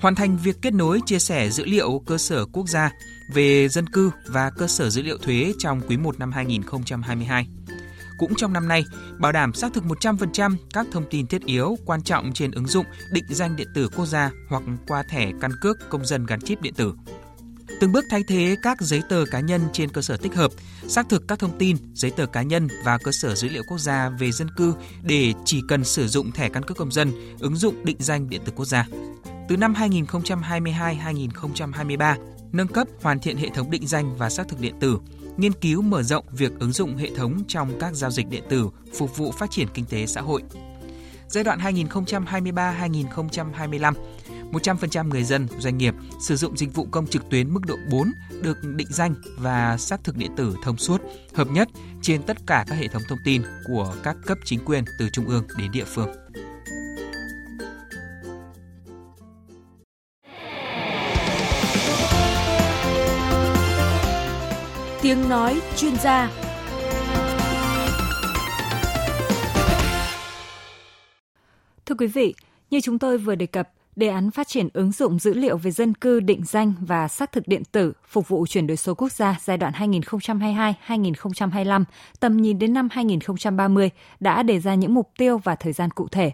Hoàn 0.00 0.14
thành 0.14 0.36
việc 0.36 0.56
kết 0.62 0.74
nối 0.74 1.00
chia 1.06 1.18
sẻ 1.18 1.50
dữ 1.50 1.64
liệu 1.64 2.02
cơ 2.06 2.18
sở 2.18 2.44
quốc 2.52 2.68
gia 2.68 2.90
về 3.34 3.68
dân 3.68 3.86
cư 3.86 4.10
và 4.26 4.50
cơ 4.58 4.66
sở 4.66 4.90
dữ 4.90 5.02
liệu 5.02 5.18
thuế 5.18 5.52
trong 5.58 5.80
quý 5.88 5.96
1 5.96 6.18
năm 6.18 6.32
2022 6.32 7.48
cũng 8.18 8.34
trong 8.34 8.52
năm 8.52 8.68
nay, 8.68 8.84
bảo 9.18 9.32
đảm 9.32 9.52
xác 9.52 9.72
thực 9.74 9.84
100% 9.84 10.56
các 10.74 10.86
thông 10.92 11.04
tin 11.10 11.26
thiết 11.26 11.44
yếu 11.44 11.76
quan 11.86 12.02
trọng 12.02 12.32
trên 12.32 12.50
ứng 12.50 12.66
dụng 12.66 12.86
định 13.12 13.24
danh 13.28 13.56
điện 13.56 13.68
tử 13.74 13.88
quốc 13.96 14.06
gia 14.06 14.30
hoặc 14.48 14.62
qua 14.86 15.02
thẻ 15.10 15.32
căn 15.40 15.50
cước 15.60 15.90
công 15.90 16.06
dân 16.06 16.26
gắn 16.26 16.40
chip 16.40 16.62
điện 16.62 16.74
tử. 16.74 16.94
Từng 17.80 17.92
bước 17.92 18.04
thay 18.10 18.22
thế 18.28 18.56
các 18.62 18.80
giấy 18.80 19.02
tờ 19.08 19.24
cá 19.30 19.40
nhân 19.40 19.60
trên 19.72 19.88
cơ 19.88 20.02
sở 20.02 20.16
tích 20.16 20.34
hợp, 20.34 20.50
xác 20.88 21.08
thực 21.08 21.28
các 21.28 21.38
thông 21.38 21.58
tin, 21.58 21.76
giấy 21.94 22.10
tờ 22.10 22.26
cá 22.26 22.42
nhân 22.42 22.68
và 22.84 22.98
cơ 22.98 23.12
sở 23.12 23.34
dữ 23.34 23.48
liệu 23.48 23.62
quốc 23.68 23.78
gia 23.78 24.08
về 24.08 24.32
dân 24.32 24.48
cư 24.56 24.74
để 25.02 25.32
chỉ 25.44 25.62
cần 25.68 25.84
sử 25.84 26.08
dụng 26.08 26.32
thẻ 26.32 26.48
căn 26.48 26.62
cước 26.62 26.76
công 26.76 26.92
dân, 26.92 27.12
ứng 27.40 27.56
dụng 27.56 27.84
định 27.84 27.96
danh 28.00 28.28
điện 28.28 28.40
tử 28.44 28.52
quốc 28.56 28.64
gia. 28.64 28.86
Từ 29.48 29.56
năm 29.56 29.74
2022-2023, 29.74 32.16
nâng 32.52 32.68
cấp 32.68 32.88
hoàn 33.02 33.18
thiện 33.18 33.36
hệ 33.36 33.48
thống 33.48 33.70
định 33.70 33.86
danh 33.86 34.16
và 34.16 34.30
xác 34.30 34.48
thực 34.48 34.60
điện 34.60 34.74
tử, 34.80 34.98
nghiên 35.36 35.52
cứu 35.52 35.82
mở 35.82 36.02
rộng 36.02 36.24
việc 36.32 36.52
ứng 36.58 36.72
dụng 36.72 36.96
hệ 36.96 37.10
thống 37.16 37.42
trong 37.48 37.78
các 37.80 37.94
giao 37.94 38.10
dịch 38.10 38.28
điện 38.28 38.42
tử 38.48 38.70
phục 38.98 39.16
vụ 39.16 39.32
phát 39.32 39.50
triển 39.50 39.68
kinh 39.74 39.84
tế 39.84 40.06
xã 40.06 40.20
hội. 40.20 40.42
Giai 41.28 41.44
đoạn 41.44 41.58
2023-2025, 41.58 43.92
100% 44.52 45.08
người 45.08 45.24
dân, 45.24 45.48
doanh 45.58 45.78
nghiệp 45.78 45.94
sử 46.20 46.36
dụng 46.36 46.56
dịch 46.56 46.74
vụ 46.74 46.86
công 46.90 47.06
trực 47.06 47.30
tuyến 47.30 47.54
mức 47.54 47.60
độ 47.66 47.76
4 47.90 48.12
được 48.42 48.58
định 48.64 48.88
danh 48.90 49.14
và 49.38 49.76
xác 49.76 50.04
thực 50.04 50.16
điện 50.16 50.30
tử 50.36 50.56
thông 50.62 50.76
suốt, 50.76 51.00
hợp 51.34 51.48
nhất 51.50 51.68
trên 52.02 52.22
tất 52.22 52.36
cả 52.46 52.64
các 52.68 52.74
hệ 52.74 52.88
thống 52.88 53.02
thông 53.08 53.18
tin 53.24 53.42
của 53.66 53.94
các 54.02 54.16
cấp 54.26 54.38
chính 54.44 54.64
quyền 54.64 54.84
từ 54.98 55.08
trung 55.08 55.28
ương 55.28 55.44
đến 55.58 55.72
địa 55.72 55.84
phương. 55.84 56.08
Tiếng 65.04 65.28
nói 65.28 65.60
chuyên 65.76 65.96
gia 65.96 66.30
Thưa 71.86 71.94
quý 71.98 72.06
vị, 72.06 72.34
như 72.70 72.80
chúng 72.80 72.98
tôi 72.98 73.18
vừa 73.18 73.34
đề 73.34 73.46
cập, 73.46 73.68
đề 73.96 74.08
án 74.08 74.30
phát 74.30 74.48
triển 74.48 74.68
ứng 74.72 74.92
dụng 74.92 75.18
dữ 75.18 75.34
liệu 75.34 75.56
về 75.56 75.70
dân 75.70 75.94
cư 75.94 76.20
định 76.20 76.44
danh 76.44 76.72
và 76.80 77.08
xác 77.08 77.32
thực 77.32 77.48
điện 77.48 77.62
tử 77.72 77.92
phục 78.08 78.28
vụ 78.28 78.46
chuyển 78.46 78.66
đổi 78.66 78.76
số 78.76 78.94
quốc 78.94 79.12
gia 79.12 79.38
giai 79.42 79.56
đoạn 79.56 79.72
2022-2025, 79.72 81.84
tầm 82.20 82.36
nhìn 82.36 82.58
đến 82.58 82.72
năm 82.72 82.88
2030 82.92 83.90
đã 84.20 84.42
đề 84.42 84.60
ra 84.60 84.74
những 84.74 84.94
mục 84.94 85.10
tiêu 85.18 85.38
và 85.38 85.54
thời 85.54 85.72
gian 85.72 85.90
cụ 85.90 86.08
thể. 86.08 86.32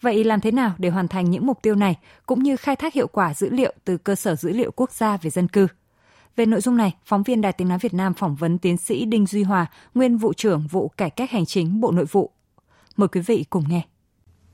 Vậy 0.00 0.24
làm 0.24 0.40
thế 0.40 0.50
nào 0.50 0.72
để 0.78 0.88
hoàn 0.88 1.08
thành 1.08 1.30
những 1.30 1.46
mục 1.46 1.62
tiêu 1.62 1.74
này 1.74 1.96
cũng 2.26 2.42
như 2.42 2.56
khai 2.56 2.76
thác 2.76 2.94
hiệu 2.94 3.06
quả 3.06 3.34
dữ 3.34 3.50
liệu 3.50 3.72
từ 3.84 3.96
cơ 3.96 4.14
sở 4.14 4.36
dữ 4.36 4.52
liệu 4.52 4.70
quốc 4.70 4.92
gia 4.92 5.16
về 5.16 5.30
dân 5.30 5.48
cư? 5.48 5.66
Về 6.36 6.46
nội 6.46 6.60
dung 6.60 6.76
này, 6.76 6.94
phóng 7.04 7.22
viên 7.22 7.40
Đài 7.40 7.52
Tiếng 7.52 7.68
Nói 7.68 7.78
Việt 7.78 7.94
Nam 7.94 8.14
phỏng 8.14 8.34
vấn 8.34 8.58
tiến 8.58 8.76
sĩ 8.76 9.04
Đinh 9.04 9.26
Duy 9.26 9.42
Hòa, 9.42 9.66
nguyên 9.94 10.16
vụ 10.16 10.32
trưởng 10.32 10.66
vụ 10.70 10.88
cải 10.88 11.10
cách 11.10 11.30
hành 11.30 11.46
chính 11.46 11.80
Bộ 11.80 11.92
Nội 11.92 12.04
vụ. 12.04 12.30
Mời 12.96 13.08
quý 13.08 13.20
vị 13.20 13.44
cùng 13.50 13.64
nghe. 13.68 13.82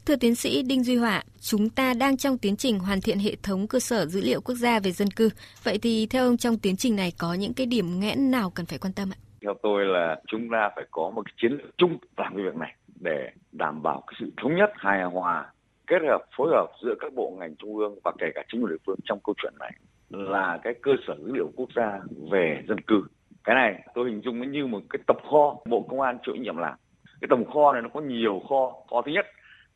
Thưa 0.06 0.16
tiến 0.16 0.34
sĩ 0.34 0.62
Đinh 0.62 0.84
Duy 0.84 0.96
Hòa, 0.96 1.22
chúng 1.40 1.70
ta 1.70 1.94
đang 1.94 2.16
trong 2.16 2.38
tiến 2.38 2.56
trình 2.56 2.78
hoàn 2.78 3.00
thiện 3.00 3.18
hệ 3.18 3.36
thống 3.42 3.66
cơ 3.66 3.80
sở 3.80 4.06
dữ 4.06 4.20
liệu 4.20 4.40
quốc 4.40 4.54
gia 4.54 4.80
về 4.80 4.92
dân 4.92 5.08
cư. 5.08 5.30
Vậy 5.62 5.78
thì 5.78 6.06
theo 6.06 6.24
ông 6.24 6.36
trong 6.36 6.58
tiến 6.58 6.76
trình 6.76 6.96
này 6.96 7.12
có 7.18 7.34
những 7.34 7.54
cái 7.54 7.66
điểm 7.66 8.00
nghẽn 8.00 8.30
nào 8.30 8.50
cần 8.50 8.66
phải 8.66 8.78
quan 8.78 8.92
tâm 8.92 9.10
ạ? 9.12 9.18
Theo 9.42 9.54
tôi 9.62 9.84
là 9.84 10.16
chúng 10.26 10.48
ta 10.52 10.70
phải 10.76 10.84
có 10.90 11.10
một 11.14 11.22
cái 11.24 11.34
chiến 11.42 11.52
lược 11.52 11.78
chung 11.78 11.98
làm 12.16 12.34
cái 12.36 12.44
việc 12.44 12.56
này 12.56 12.74
để 13.00 13.30
đảm 13.52 13.82
bảo 13.82 14.02
cái 14.06 14.14
sự 14.20 14.32
thống 14.42 14.56
nhất 14.56 14.70
hài 14.76 15.04
hòa 15.04 15.52
kết 15.86 15.98
hợp 16.08 16.24
phối 16.36 16.48
hợp 16.50 16.66
giữa 16.84 16.94
các 17.00 17.12
bộ 17.14 17.36
ngành 17.40 17.56
trung 17.56 17.76
ương 17.76 17.98
và 18.04 18.12
kể 18.18 18.26
cả 18.34 18.42
chính 18.52 18.62
quyền 18.62 18.70
địa 18.70 18.82
phương 18.86 18.98
trong 19.04 19.18
câu 19.24 19.34
chuyện 19.42 19.54
này 19.58 19.72
là 20.10 20.58
cái 20.62 20.74
cơ 20.82 20.92
sở 21.06 21.16
dữ 21.20 21.32
liệu 21.32 21.50
quốc 21.56 21.68
gia 21.76 22.00
về 22.30 22.62
dân 22.68 22.80
cư. 22.80 23.04
Cái 23.44 23.54
này 23.54 23.82
tôi 23.94 24.10
hình 24.10 24.20
dung 24.20 24.38
nó 24.38 24.44
như 24.44 24.66
một 24.66 24.80
cái 24.90 25.00
tập 25.06 25.16
kho 25.30 25.56
bộ 25.66 25.86
công 25.88 26.00
an 26.00 26.18
chịu 26.26 26.34
nhiệm 26.34 26.56
làm. 26.56 26.74
Cái 27.20 27.28
tổng 27.30 27.44
kho 27.44 27.72
này 27.72 27.82
nó 27.82 27.88
có 27.88 28.00
nhiều 28.00 28.42
kho. 28.48 28.72
Kho 28.90 29.02
thứ 29.02 29.12
nhất 29.12 29.26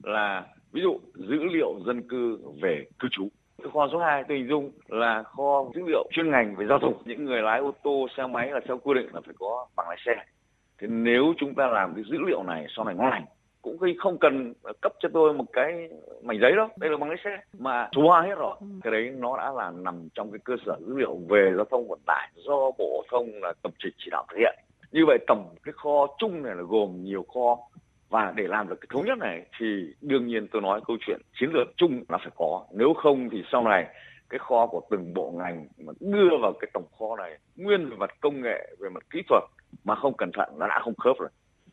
là 0.03 0.47
ví 0.73 0.83
dụ 0.83 1.01
dữ 1.15 1.45
liệu 1.45 1.81
dân 1.87 2.09
cư 2.09 2.39
về 2.63 2.85
cư 2.99 3.09
trú. 3.11 3.29
Cái 3.63 3.71
kho 3.73 3.89
số 3.93 3.99
2 3.99 4.25
tôi 4.29 4.39
hình 4.39 4.49
dung 4.49 4.71
là 4.89 5.23
kho 5.23 5.65
dữ 5.75 5.83
liệu 5.87 6.09
chuyên 6.13 6.31
ngành 6.31 6.57
về 6.57 6.67
giao 6.67 6.79
thông. 6.79 7.03
Những 7.05 7.25
người 7.25 7.43
lái 7.43 7.59
ô 7.59 7.75
tô, 7.83 8.07
xe 8.17 8.27
máy 8.27 8.51
là 8.51 8.61
theo 8.69 8.79
quy 8.79 8.95
định 8.95 9.07
là 9.15 9.21
phải 9.27 9.35
có 9.39 9.67
bằng 9.77 9.89
lái 9.89 9.99
xe. 10.07 10.25
Thế 10.79 10.87
nếu 10.91 11.35
chúng 11.39 11.55
ta 11.55 11.67
làm 11.67 11.95
cái 11.95 12.05
dữ 12.11 12.19
liệu 12.27 12.43
này 12.43 12.67
sau 12.77 12.85
này 12.85 12.95
ngon 12.95 13.11
lành 13.11 13.25
cũng 13.65 13.79
không 13.99 14.19
cần 14.19 14.53
cấp 14.81 14.93
cho 15.01 15.09
tôi 15.13 15.33
một 15.33 15.45
cái 15.53 15.89
mảnh 16.23 16.39
giấy 16.41 16.53
đâu 16.57 16.69
đây 16.77 16.91
là 16.91 16.97
bằng 16.97 17.09
lái 17.11 17.19
xe 17.25 17.39
mà 17.59 17.89
hóa 17.97 18.23
hết 18.23 18.35
rồi. 18.39 18.57
Cái 18.83 18.93
đấy 18.93 19.13
nó 19.19 19.37
đã 19.37 19.53
là 19.53 19.71
nằm 19.71 20.09
trong 20.15 20.31
cái 20.31 20.39
cơ 20.45 20.55
sở 20.67 20.77
dữ 20.81 20.97
liệu 20.97 21.19
về 21.29 21.53
giao 21.57 21.65
thông 21.65 21.89
vận 21.89 22.01
tải 22.07 22.31
do 22.35 22.71
bộ 22.79 23.05
thông 23.11 23.31
là 23.43 23.53
tập 23.63 23.73
chỉ 23.79 23.89
chỉ 23.99 24.09
đạo 24.11 24.27
thực 24.29 24.37
hiện. 24.39 24.55
Như 24.93 25.01
vậy 25.07 25.19
tổng 25.27 25.55
cái 25.63 25.73
kho 25.73 26.07
chung 26.19 26.43
này 26.43 26.55
là 26.55 26.63
gồm 26.63 27.05
nhiều 27.05 27.25
kho 27.35 27.59
và 28.09 28.33
để 28.37 28.47
làm 28.47 28.69
được 28.69 28.77
cái 28.81 28.89
thống 28.91 29.05
nhất 29.07 29.19
này 29.19 29.47
thì 29.61 29.67
đương 30.01 30.27
nhiên 30.27 30.49
tôi 30.53 30.63
nói 30.63 30.81
câu 30.87 30.97
chuyện 31.07 31.21
chiến 31.41 31.51
lược 31.53 31.69
chung 31.77 32.05
là 32.09 32.19
phải 32.19 32.33
có. 32.37 32.65
Nếu 32.73 32.95
không 32.95 33.31
thì 33.31 33.43
sau 33.53 33.63
này 33.63 33.87
cái 34.31 34.39
kho 34.39 34.67
của 34.67 34.83
từng 34.91 35.15
bộ 35.15 35.31
ngành 35.31 35.67
mà 35.79 35.93
đưa 36.01 36.29
vào 36.43 36.53
cái 36.61 36.71
tổng 36.73 36.87
kho 36.99 37.17
này 37.17 37.39
nguyên 37.57 37.91
về 37.91 37.97
mặt 37.97 38.11
công 38.21 38.41
nghệ 38.41 38.75
về 38.79 38.89
mặt 38.89 39.11
kỹ 39.11 39.23
thuật 39.29 39.43
mà 39.85 39.95
không 39.95 40.15
cẩn 40.17 40.31
thận 40.33 40.49
nó 40.59 40.69
đã 40.69 40.81
không 40.85 40.95
khớp 40.95 41.17
rồi 41.19 41.29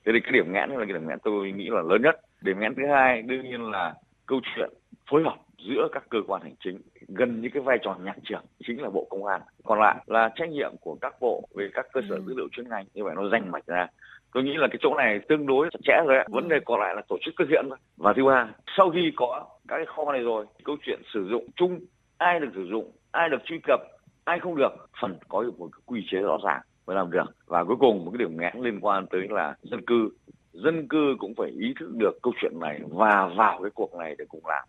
thế 0.05 0.12
thì 0.13 0.20
cái 0.20 0.31
điểm 0.31 0.53
nghẽn 0.53 0.70
là 0.70 0.86
cái 0.86 0.93
điểm 0.93 1.08
nghẽn 1.08 1.20
tôi 1.24 1.51
nghĩ 1.51 1.70
là 1.70 1.81
lớn 1.81 2.01
nhất. 2.01 2.15
Điểm 2.41 2.60
nghẽn 2.60 2.75
thứ 2.75 2.84
hai 2.88 3.22
đương 3.22 3.43
nhiên 3.43 3.72
là 3.72 3.93
câu 4.25 4.39
chuyện 4.55 4.70
phối 5.10 5.24
hợp 5.24 5.36
giữa 5.67 5.88
các 5.91 6.03
cơ 6.10 6.17
quan 6.27 6.41
hành 6.41 6.55
chính 6.63 6.81
gần 7.08 7.41
như 7.41 7.50
cái 7.53 7.63
vai 7.63 7.77
trò 7.81 7.96
nhạc 8.03 8.15
trưởng 8.24 8.43
chính 8.67 8.81
là 8.81 8.89
bộ 8.89 9.08
công 9.10 9.25
an. 9.25 9.41
Còn 9.63 9.79
lại 9.79 9.96
là 10.05 10.29
trách 10.36 10.50
nhiệm 10.50 10.72
của 10.81 10.98
các 11.01 11.15
bộ 11.20 11.48
về 11.55 11.70
các 11.74 11.86
cơ 11.93 12.01
sở 12.10 12.15
ừ. 12.15 12.22
dữ 12.27 12.34
liệu 12.38 12.48
chuyên 12.51 12.70
ngành 12.70 12.86
như 12.93 13.03
vậy 13.03 13.13
nó 13.15 13.29
rành 13.29 13.51
mạch 13.51 13.65
ra. 13.65 13.88
Tôi 14.34 14.43
nghĩ 14.43 14.53
là 14.58 14.67
cái 14.67 14.77
chỗ 14.81 14.96
này 14.98 15.20
tương 15.29 15.46
đối 15.46 15.70
chặt 15.72 15.79
chẽ 15.84 15.93
rồi 16.08 16.17
ạ. 16.17 16.25
Vấn 16.29 16.50
đề 16.50 16.60
còn 16.65 16.79
lại 16.79 16.96
là 16.96 17.01
tổ 17.08 17.17
chức 17.25 17.34
thực 17.39 17.50
hiện 17.50 17.65
thôi. 17.70 17.77
Và 17.98 18.13
thứ 18.13 18.25
ba 18.25 18.48
sau 18.77 18.89
khi 18.89 19.12
có 19.15 19.46
các 19.67 19.75
cái 19.77 19.86
kho 19.86 20.12
này 20.12 20.22
rồi 20.22 20.46
câu 20.63 20.77
chuyện 20.86 21.01
sử 21.13 21.27
dụng 21.29 21.48
chung 21.55 21.79
ai 22.17 22.39
được 22.39 22.51
sử 22.55 22.65
dụng 22.65 22.91
ai 23.12 23.29
được 23.29 23.41
truy 23.46 23.60
cập 23.63 23.79
ai 24.24 24.39
không 24.39 24.55
được 24.55 24.89
phần 25.01 25.17
có 25.27 25.43
được 25.43 25.60
một 25.60 25.70
quy 25.86 26.05
chế 26.12 26.17
rõ 26.17 26.38
ràng 26.43 26.62
mới 26.91 26.95
làm 26.95 27.12
được 27.12 27.36
và 27.48 27.63
cuối 27.63 27.75
cùng 27.79 28.05
một 28.05 28.12
cái 28.12 28.17
điểm 28.17 28.38
nghẽn 28.38 28.63
liên 28.63 28.79
quan 28.81 29.05
tới 29.12 29.21
là 29.29 29.55
dân 29.63 29.86
cư 29.88 30.10
dân 30.53 30.88
cư 30.88 31.15
cũng 31.19 31.33
phải 31.38 31.50
ý 31.50 31.74
thức 31.79 31.89
được 31.95 32.12
câu 32.24 32.33
chuyện 32.41 32.60
này 32.60 32.79
và 32.89 33.29
vào 33.38 33.60
cái 33.62 33.71
cuộc 33.75 33.95
này 33.95 34.15
để 34.17 34.25
cùng 34.29 34.45
làm 34.45 34.63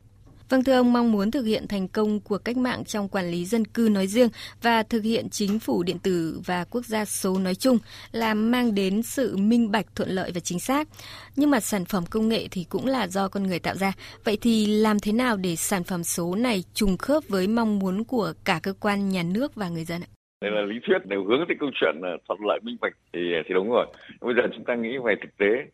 Vâng 0.49 0.65
thưa 0.65 0.73
ông, 0.73 0.93
mong 0.93 1.13
muốn 1.13 1.31
thực 1.31 1.43
hiện 1.43 1.69
thành 1.69 1.89
công 1.89 2.21
của 2.21 2.39
cách 2.39 2.57
mạng 2.57 2.85
trong 2.85 3.09
quản 3.09 3.31
lý 3.31 3.45
dân 3.45 3.65
cư 3.65 3.89
nói 3.93 4.07
riêng 4.07 4.29
và 4.63 4.83
thực 4.83 5.05
hiện 5.05 5.31
chính 5.31 5.59
phủ 5.59 5.83
điện 5.83 5.99
tử 5.99 6.41
và 6.47 6.65
quốc 6.71 6.87
gia 6.87 7.05
số 7.05 7.39
nói 7.39 7.55
chung 7.55 7.79
là 8.13 8.35
mang 8.35 8.75
đến 8.75 9.03
sự 9.03 9.37
minh 9.37 9.71
bạch, 9.71 9.87
thuận 9.95 10.11
lợi 10.11 10.31
và 10.35 10.41
chính 10.41 10.61
xác. 10.61 10.89
Nhưng 11.37 11.51
mà 11.51 11.61
sản 11.61 11.85
phẩm 11.85 12.05
công 12.11 12.29
nghệ 12.29 12.49
thì 12.51 12.65
cũng 12.65 12.87
là 12.87 13.09
do 13.09 13.29
con 13.29 13.43
người 13.43 13.59
tạo 13.59 13.75
ra. 13.77 13.93
Vậy 14.25 14.39
thì 14.41 14.67
làm 14.67 15.01
thế 15.01 15.13
nào 15.13 15.37
để 15.37 15.57
sản 15.57 15.85
phẩm 15.85 16.05
số 16.05 16.35
này 16.35 16.65
trùng 16.75 16.97
khớp 16.97 17.23
với 17.29 17.47
mong 17.47 17.79
muốn 17.79 18.05
của 18.05 18.33
cả 18.45 18.61
cơ 18.63 18.73
quan 18.81 19.09
nhà 19.09 19.23
nước 19.23 19.55
và 19.55 19.69
người 19.69 19.85
dân 19.85 20.01
ạ? 20.01 20.22
Đây 20.43 20.51
là 20.51 20.63
lý 20.63 20.81
thuyết 20.87 20.99
nếu 21.05 21.25
hướng 21.25 21.45
tới 21.49 21.57
câu 21.61 21.71
chuyện 21.75 21.95
ờ, 22.03 22.17
thuận 22.29 22.41
lợi 22.47 22.61
minh 22.63 22.77
bạch 22.81 22.93
thì 23.13 23.35
ờ, 23.35 23.43
thì 23.47 23.55
đúng 23.55 23.71
rồi. 23.71 23.87
Bây 24.21 24.35
giờ 24.35 24.43
chúng 24.55 24.65
ta 24.65 24.75
nghĩ 24.75 24.99
về 24.99 25.15
thực 25.23 25.37
tế. 25.37 25.67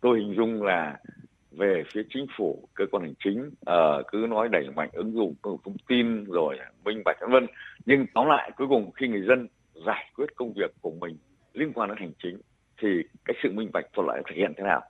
Tôi 0.00 0.18
hình 0.18 0.34
dung 0.36 0.62
là 0.62 0.98
về 1.50 1.82
phía 1.92 2.02
chính 2.14 2.26
phủ 2.36 2.68
cơ 2.74 2.84
quan 2.90 3.02
hành 3.02 3.14
chính 3.24 3.46
uh, 3.48 4.06
cứ 4.12 4.26
nói 4.30 4.48
đẩy 4.48 4.70
mạnh 4.76 4.88
ứng 4.92 5.12
dụng 5.12 5.34
công 5.42 5.52
nghệ 5.52 5.58
thông 5.64 5.76
tin 5.88 6.24
rồi 6.24 6.58
minh 6.84 7.02
bạch 7.04 7.16
vân 7.20 7.30
vân. 7.30 7.46
Nhưng 7.86 8.06
tóm 8.14 8.26
lại 8.26 8.50
cuối 8.56 8.68
cùng 8.68 8.90
khi 8.90 9.08
người 9.08 9.22
dân 9.28 9.48
giải 9.86 10.10
quyết 10.16 10.26
công 10.36 10.52
việc 10.52 10.70
của 10.80 10.92
mình 11.00 11.16
liên 11.54 11.72
quan 11.72 11.88
đến 11.88 11.98
hành 11.98 12.12
chính 12.22 12.40
thì 12.82 12.88
cái 13.24 13.34
sự 13.42 13.52
minh 13.52 13.70
bạch 13.72 13.84
thuận 13.92 14.06
lợi 14.08 14.22
thực 14.28 14.34
hiện 14.36 14.52
thế 14.56 14.64
nào? 14.64 14.82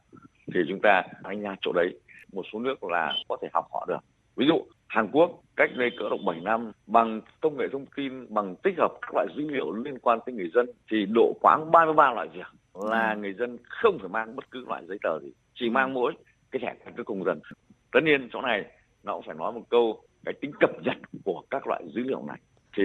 Thì 0.55 0.61
chúng 0.69 0.81
ta 0.81 1.03
đánh 1.23 1.43
giá 1.43 1.57
chỗ 1.61 1.73
đấy. 1.73 2.01
Một 2.33 2.43
số 2.53 2.59
nước 2.59 2.85
là 2.85 3.13
có 3.29 3.37
thể 3.43 3.49
học 3.53 3.67
họ 3.73 3.87
được. 3.89 4.01
Ví 4.37 4.47
dụ 4.47 4.65
Hàn 4.91 5.09
Quốc 5.13 5.43
cách 5.57 5.71
đây 5.77 5.91
cỡ 5.99 6.09
độ 6.11 6.17
7 6.27 6.41
năm 6.41 6.73
bằng 6.87 7.21
công 7.41 7.57
nghệ 7.57 7.65
thông 7.73 7.87
tin 7.97 8.35
bằng 8.35 8.57
tích 8.63 8.75
hợp 8.79 8.93
các 9.03 9.15
loại 9.15 9.27
dữ 9.37 9.49
liệu 9.49 9.73
liên 9.73 9.99
quan 9.99 10.19
tới 10.27 10.35
người 10.35 10.51
dân 10.55 10.67
thì 10.91 11.07
độ 11.15 11.33
khoảng 11.41 11.71
33 11.71 12.13
loại 12.13 12.29
việc 12.35 12.47
là 12.75 13.15
người 13.15 13.35
dân 13.39 13.59
không 13.65 13.99
phải 13.99 14.09
mang 14.09 14.37
bất 14.37 14.51
cứ 14.51 14.65
loại 14.69 14.83
giấy 14.89 14.99
tờ 15.03 15.19
gì 15.23 15.33
chỉ 15.55 15.71
mang 15.71 15.95
mỗi 15.95 16.13
cái 16.51 16.61
thẻ 16.63 16.75
căn 16.85 16.95
cước 16.97 17.07
công 17.07 17.25
dân 17.25 17.41
tất 17.93 18.01
nhiên 18.05 18.29
chỗ 18.33 18.41
này 18.41 18.65
nó 19.03 19.15
cũng 19.15 19.23
phải 19.27 19.35
nói 19.35 19.53
một 19.53 19.63
câu 19.69 20.03
cái 20.25 20.35
tính 20.41 20.51
cập 20.61 20.71
nhật 20.83 20.97
của 21.25 21.43
các 21.51 21.67
loại 21.67 21.83
dữ 21.95 22.03
liệu 22.03 22.25
này 22.27 22.39
thì 22.77 22.83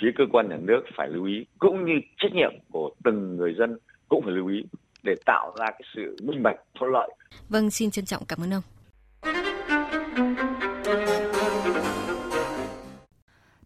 phía 0.00 0.10
cơ 0.16 0.24
quan 0.32 0.48
nhà 0.48 0.56
nước 0.62 0.82
phải 0.96 1.08
lưu 1.08 1.24
ý 1.24 1.46
cũng 1.58 1.84
như 1.84 1.92
trách 2.16 2.32
nhiệm 2.34 2.52
của 2.70 2.90
từng 3.04 3.36
người 3.36 3.54
dân 3.58 3.78
cũng 4.08 4.22
phải 4.24 4.32
lưu 4.32 4.48
ý 4.48 4.64
để 5.02 5.14
tạo 5.26 5.54
ra 5.58 5.66
cái 5.70 5.82
sự 5.94 6.16
minh 6.22 6.42
bạch 6.42 6.56
thuận 6.78 6.90
lợi. 6.92 7.10
Vâng, 7.48 7.70
xin 7.70 7.90
trân 7.90 8.04
trọng 8.04 8.22
cảm 8.28 8.38
ơn 8.42 8.52
ông. 8.52 8.62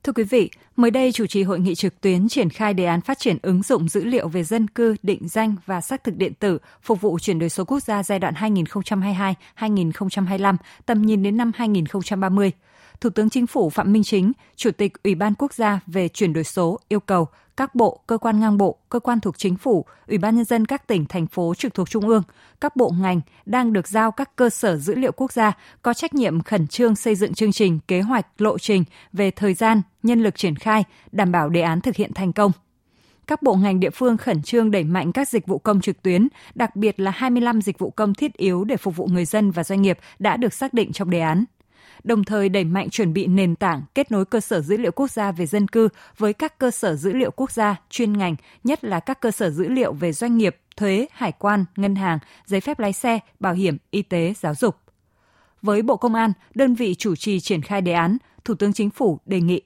Thưa 0.07 0.13
quý 0.13 0.25
vị, 0.25 0.51
mới 0.77 0.91
đây 0.91 1.13
chủ 1.13 1.27
trì 1.27 1.43
hội 1.43 1.61
nghị 1.61 1.75
trực 1.75 2.01
tuyến 2.01 2.29
triển 2.29 2.51
khai 2.51 2.75
đề 2.75 2.85
án 2.85 3.01
phát 3.01 3.19
triển 3.19 3.39
ứng 3.43 3.63
dụng 3.63 3.89
dữ 3.89 4.05
liệu 4.05 4.29
về 4.29 4.45
dân 4.45 4.69
cư, 4.69 4.97
định 5.03 5.29
danh 5.29 5.57
và 5.67 5.81
xác 5.81 6.05
thực 6.05 6.17
điện 6.17 6.35
tử 6.35 6.59
phục 6.83 7.01
vụ 7.01 7.19
chuyển 7.19 7.39
đổi 7.39 7.49
số 7.49 7.65
quốc 7.65 7.83
gia 7.83 8.03
giai 8.03 8.19
đoạn 8.19 8.35
2022-2025, 8.35 10.57
tầm 10.87 11.03
nhìn 11.03 11.23
đến 11.23 11.37
năm 11.37 11.53
2030. 11.57 12.53
Thủ 13.01 13.11
tướng 13.11 13.31
Chính 13.31 13.47
phủ 13.47 13.71
Phạm 13.71 13.93
Minh 13.93 14.05
Chính, 14.05 14.33
Chủ 14.57 14.71
tịch 14.71 15.03
Ủy 15.03 15.15
ban 15.15 15.35
Quốc 15.35 15.55
gia 15.55 15.81
về 15.87 16.09
chuyển 16.09 16.33
đổi 16.33 16.45
số 16.45 16.81
yêu 16.89 17.01
cầu 17.01 17.29
các 17.57 17.75
bộ, 17.75 18.01
cơ 18.07 18.19
quan 18.19 18.41
ngang 18.41 18.59
bộ, 18.59 18.79
cơ 18.89 18.99
quan 18.99 19.21
thuộc 19.21 19.39
chính 19.39 19.57
phủ, 19.57 19.85
Ủy 20.09 20.19
ban 20.19 20.37
nhân 20.37 20.45
dân 20.45 20.67
các 20.67 20.87
tỉnh 20.87 21.07
thành 21.07 21.27
phố 21.27 21.55
trực 21.55 21.75
thuộc 21.75 21.91
trung 21.91 22.09
ương, 22.09 22.23
các 22.61 22.77
bộ 22.77 22.93
ngành 23.01 23.21
đang 23.47 23.73
được 23.73 23.89
giao 23.89 24.13
các 24.13 24.37
cơ 24.37 24.51
sở 24.51 24.77
dữ 24.77 24.95
liệu 24.95 25.13
quốc 25.13 25.33
gia 25.33 25.53
có 25.83 25.95
trách 25.95 26.15
nhiệm 26.15 26.43
khẩn 26.43 26.67
trương 26.67 26.97
xây 26.97 27.15
dựng 27.15 27.35
chương 27.35 27.53
trình, 27.53 27.79
kế 27.89 28.01
hoạch, 28.01 28.27
lộ 28.39 28.59
trình 28.59 28.85
về 29.13 29.31
thời 29.31 29.55
gian, 29.55 29.83
nhân 30.03 30.23
lực 30.23 30.37
triển 30.37 30.57
khai, 30.57 30.85
đảm 31.13 31.33
bảo 31.33 31.49
đề 31.49 31.61
án 31.61 31.81
thực 31.81 31.97
hiện 31.97 32.13
thành 32.15 32.33
công. 32.33 32.53
Các 33.27 33.43
bộ 33.43 33.55
ngành 33.55 33.81
địa 33.81 33.91
phương 33.91 34.17
khẩn 34.17 34.43
trương 34.43 34.71
đẩy 34.71 34.85
mạnh 34.85 35.13
các 35.13 35.29
dịch 35.29 35.47
vụ 35.47 35.59
công 35.59 35.81
trực 35.81 36.03
tuyến, 36.03 36.29
đặc 36.55 36.77
biệt 36.77 37.01
là 37.01 37.11
25 37.11 37.63
dịch 37.63 37.79
vụ 37.79 37.91
công 37.91 38.15
thiết 38.15 38.37
yếu 38.37 38.65
để 38.65 38.77
phục 38.77 38.97
vụ 38.97 39.07
người 39.07 39.25
dân 39.25 39.51
và 39.51 39.65
doanh 39.65 39.83
nghiệp 39.83 39.99
đã 40.19 40.37
được 40.37 40.55
xác 40.55 40.75
định 40.75 40.93
trong 40.93 41.11
đề 41.11 41.21
án 41.21 41.45
đồng 42.05 42.25
thời 42.25 42.49
đẩy 42.49 42.65
mạnh 42.65 42.91
chuẩn 42.91 43.13
bị 43.13 43.27
nền 43.27 43.57
tảng 43.57 43.83
kết 43.95 44.13
nối 44.13 44.25
cơ 44.25 44.41
sở 44.41 44.61
dữ 44.61 44.77
liệu 44.77 44.93
quốc 44.93 45.11
gia 45.11 45.33
về 45.33 45.47
dân 45.47 45.69
cư 45.69 45.89
với 46.19 46.33
các 46.33 46.59
cơ 46.59 46.71
sở 46.71 46.95
dữ 46.95 47.13
liệu 47.13 47.31
quốc 47.31 47.51
gia 47.51 47.77
chuyên 47.91 48.13
ngành, 48.13 48.37
nhất 48.65 48.85
là 48.85 49.01
các 49.01 49.21
cơ 49.21 49.31
sở 49.31 49.51
dữ 49.51 49.69
liệu 49.69 49.93
về 49.93 50.13
doanh 50.13 50.37
nghiệp, 50.37 50.57
thuế, 50.77 51.07
hải 51.13 51.33
quan, 51.33 51.65
ngân 51.77 51.95
hàng, 51.95 52.19
giấy 52.47 52.61
phép 52.61 52.79
lái 52.79 52.93
xe, 52.93 53.19
bảo 53.41 53.55
hiểm, 53.55 53.77
y 53.91 54.03
tế, 54.03 54.33
giáo 54.41 54.55
dục. 54.55 54.77
Với 55.63 55.83
Bộ 55.83 55.97
Công 55.97 56.15
an, 56.15 56.33
đơn 56.55 56.75
vị 56.75 56.95
chủ 56.95 57.17
trì 57.17 57.41
triển 57.41 57.63
khai 57.63 57.81
đề 57.81 57.93
án, 57.93 58.17
Thủ 58.45 58.55
tướng 58.55 58.73
Chính 58.73 58.91
phủ 58.91 59.19
đề 59.27 59.41
nghị 59.41 59.63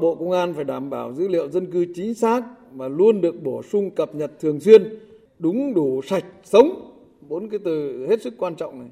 Bộ 0.00 0.14
Công 0.14 0.30
an 0.30 0.54
phải 0.54 0.64
đảm 0.64 0.90
bảo 0.90 1.14
dữ 1.14 1.28
liệu 1.28 1.48
dân 1.48 1.72
cư 1.72 1.86
chính 1.94 2.14
xác 2.14 2.44
và 2.72 2.88
luôn 2.88 3.20
được 3.20 3.42
bổ 3.42 3.62
sung 3.62 3.90
cập 3.90 4.14
nhật 4.14 4.32
thường 4.40 4.60
xuyên, 4.60 4.98
đúng 5.38 5.74
đủ 5.74 6.00
sạch, 6.02 6.24
sống. 6.44 6.90
Bốn 7.28 7.48
cái 7.48 7.60
từ 7.64 8.06
hết 8.10 8.22
sức 8.22 8.34
quan 8.38 8.54
trọng 8.54 8.78
này. 8.78 8.88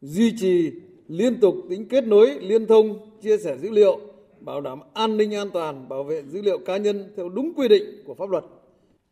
Duy 0.00 0.34
trì 0.38 0.72
liên 1.08 1.40
tục 1.40 1.54
tính 1.70 1.88
kết 1.88 2.06
nối, 2.06 2.34
liên 2.40 2.66
thông, 2.66 2.98
chia 3.20 3.38
sẻ 3.38 3.56
dữ 3.58 3.70
liệu, 3.70 4.00
bảo 4.40 4.60
đảm 4.60 4.80
an 4.94 5.16
ninh 5.16 5.34
an 5.34 5.50
toàn, 5.50 5.88
bảo 5.88 6.04
vệ 6.04 6.22
dữ 6.22 6.42
liệu 6.42 6.58
cá 6.58 6.76
nhân 6.76 7.12
theo 7.16 7.28
đúng 7.28 7.52
quy 7.56 7.68
định 7.68 7.84
của 8.06 8.14
pháp 8.14 8.30
luật. 8.30 8.44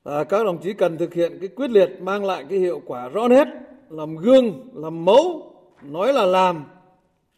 À, 0.05 0.25
các 0.25 0.45
đồng 0.45 0.59
chí 0.63 0.73
cần 0.73 0.99
thực 0.99 1.15
hiện 1.15 1.39
cái 1.41 1.49
quyết 1.49 1.71
liệt 1.71 1.91
mang 2.01 2.25
lại 2.25 2.45
cái 2.51 2.59
hiệu 2.59 2.83
quả 2.87 3.09
rõ 3.09 3.29
nét, 3.29 3.45
làm 3.91 4.17
gương, 4.17 4.69
làm 4.75 5.05
mẫu, 5.05 5.53
nói 5.91 6.13
là 6.13 6.27
làm 6.27 6.65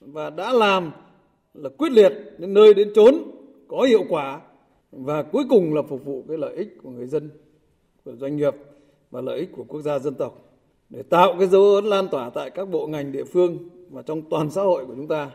và 0.01 0.31
đã 0.31 0.53
làm 0.53 0.93
là 1.55 1.69
quyết 1.79 1.93
liệt 1.93 2.13
đến 2.39 2.55
nơi 2.55 2.75
đến 2.75 2.93
chốn 2.95 3.15
có 3.69 3.83
hiệu 3.83 4.05
quả 4.09 4.41
và 4.93 5.23
cuối 5.23 5.45
cùng 5.51 5.75
là 5.75 5.83
phục 5.83 6.05
vụ 6.05 6.25
cái 6.29 6.39
lợi 6.39 6.57
ích 6.57 6.79
của 6.83 6.91
người 6.91 7.07
dân, 7.07 7.31
của 8.05 8.13
doanh 8.17 8.37
nghiệp 8.37 8.55
và 9.11 9.21
lợi 9.21 9.39
ích 9.39 9.49
của 9.57 9.65
quốc 9.69 9.81
gia 9.81 9.99
dân 9.99 10.15
tộc 10.15 10.45
để 10.91 11.03
tạo 11.03 11.35
cái 11.39 11.49
dấu 11.49 11.63
ấn 11.63 11.85
lan 11.85 12.09
tỏa 12.11 12.31
tại 12.31 12.51
các 12.51 12.69
bộ 12.69 12.87
ngành 12.87 13.13
địa 13.13 13.25
phương 13.25 13.59
và 13.95 14.03
trong 14.03 14.23
toàn 14.31 14.51
xã 14.51 14.63
hội 14.63 14.87
của 14.87 14.95
chúng 14.97 15.09
ta. 15.09 15.31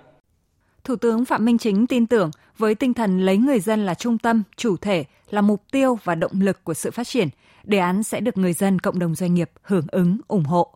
Thủ 0.83 0.95
tướng 0.95 1.25
Phạm 1.25 1.45
Minh 1.45 1.57
Chính 1.57 1.87
tin 1.87 2.07
tưởng 2.07 2.31
với 2.57 2.75
tinh 2.75 2.93
thần 2.93 3.19
lấy 3.19 3.37
người 3.37 3.59
dân 3.59 3.85
là 3.85 3.93
trung 3.93 4.17
tâm, 4.17 4.43
chủ 4.57 4.77
thể, 4.77 5.05
là 5.29 5.41
mục 5.41 5.63
tiêu 5.71 5.97
và 6.03 6.15
động 6.15 6.41
lực 6.41 6.63
của 6.63 6.73
sự 6.73 6.91
phát 6.91 7.07
triển, 7.07 7.27
đề 7.63 7.77
án 7.77 8.03
sẽ 8.03 8.19
được 8.19 8.37
người 8.37 8.53
dân, 8.53 8.79
cộng 8.79 8.99
đồng 8.99 9.15
doanh 9.15 9.33
nghiệp 9.33 9.51
hưởng 9.61 9.85
ứng, 9.91 10.17
ủng 10.27 10.43
hộ. 10.43 10.73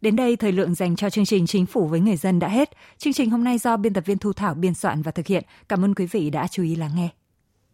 Đến 0.00 0.16
đây, 0.16 0.36
thời 0.36 0.52
lượng 0.52 0.74
dành 0.74 0.96
cho 0.96 1.10
chương 1.10 1.24
trình 1.24 1.46
Chính 1.46 1.66
phủ 1.66 1.86
với 1.86 2.00
người 2.00 2.16
dân 2.16 2.38
đã 2.38 2.48
hết. 2.48 2.70
Chương 2.98 3.12
trình 3.12 3.30
hôm 3.30 3.44
nay 3.44 3.58
do 3.58 3.76
biên 3.76 3.92
tập 3.92 4.06
viên 4.06 4.18
Thu 4.18 4.32
Thảo 4.32 4.54
biên 4.54 4.74
soạn 4.74 5.02
và 5.02 5.10
thực 5.10 5.26
hiện. 5.26 5.44
Cảm 5.68 5.84
ơn 5.84 5.94
quý 5.94 6.06
vị 6.06 6.30
đã 6.30 6.48
chú 6.48 6.62
ý 6.62 6.76
lắng 6.76 6.90
nghe. 6.96 7.08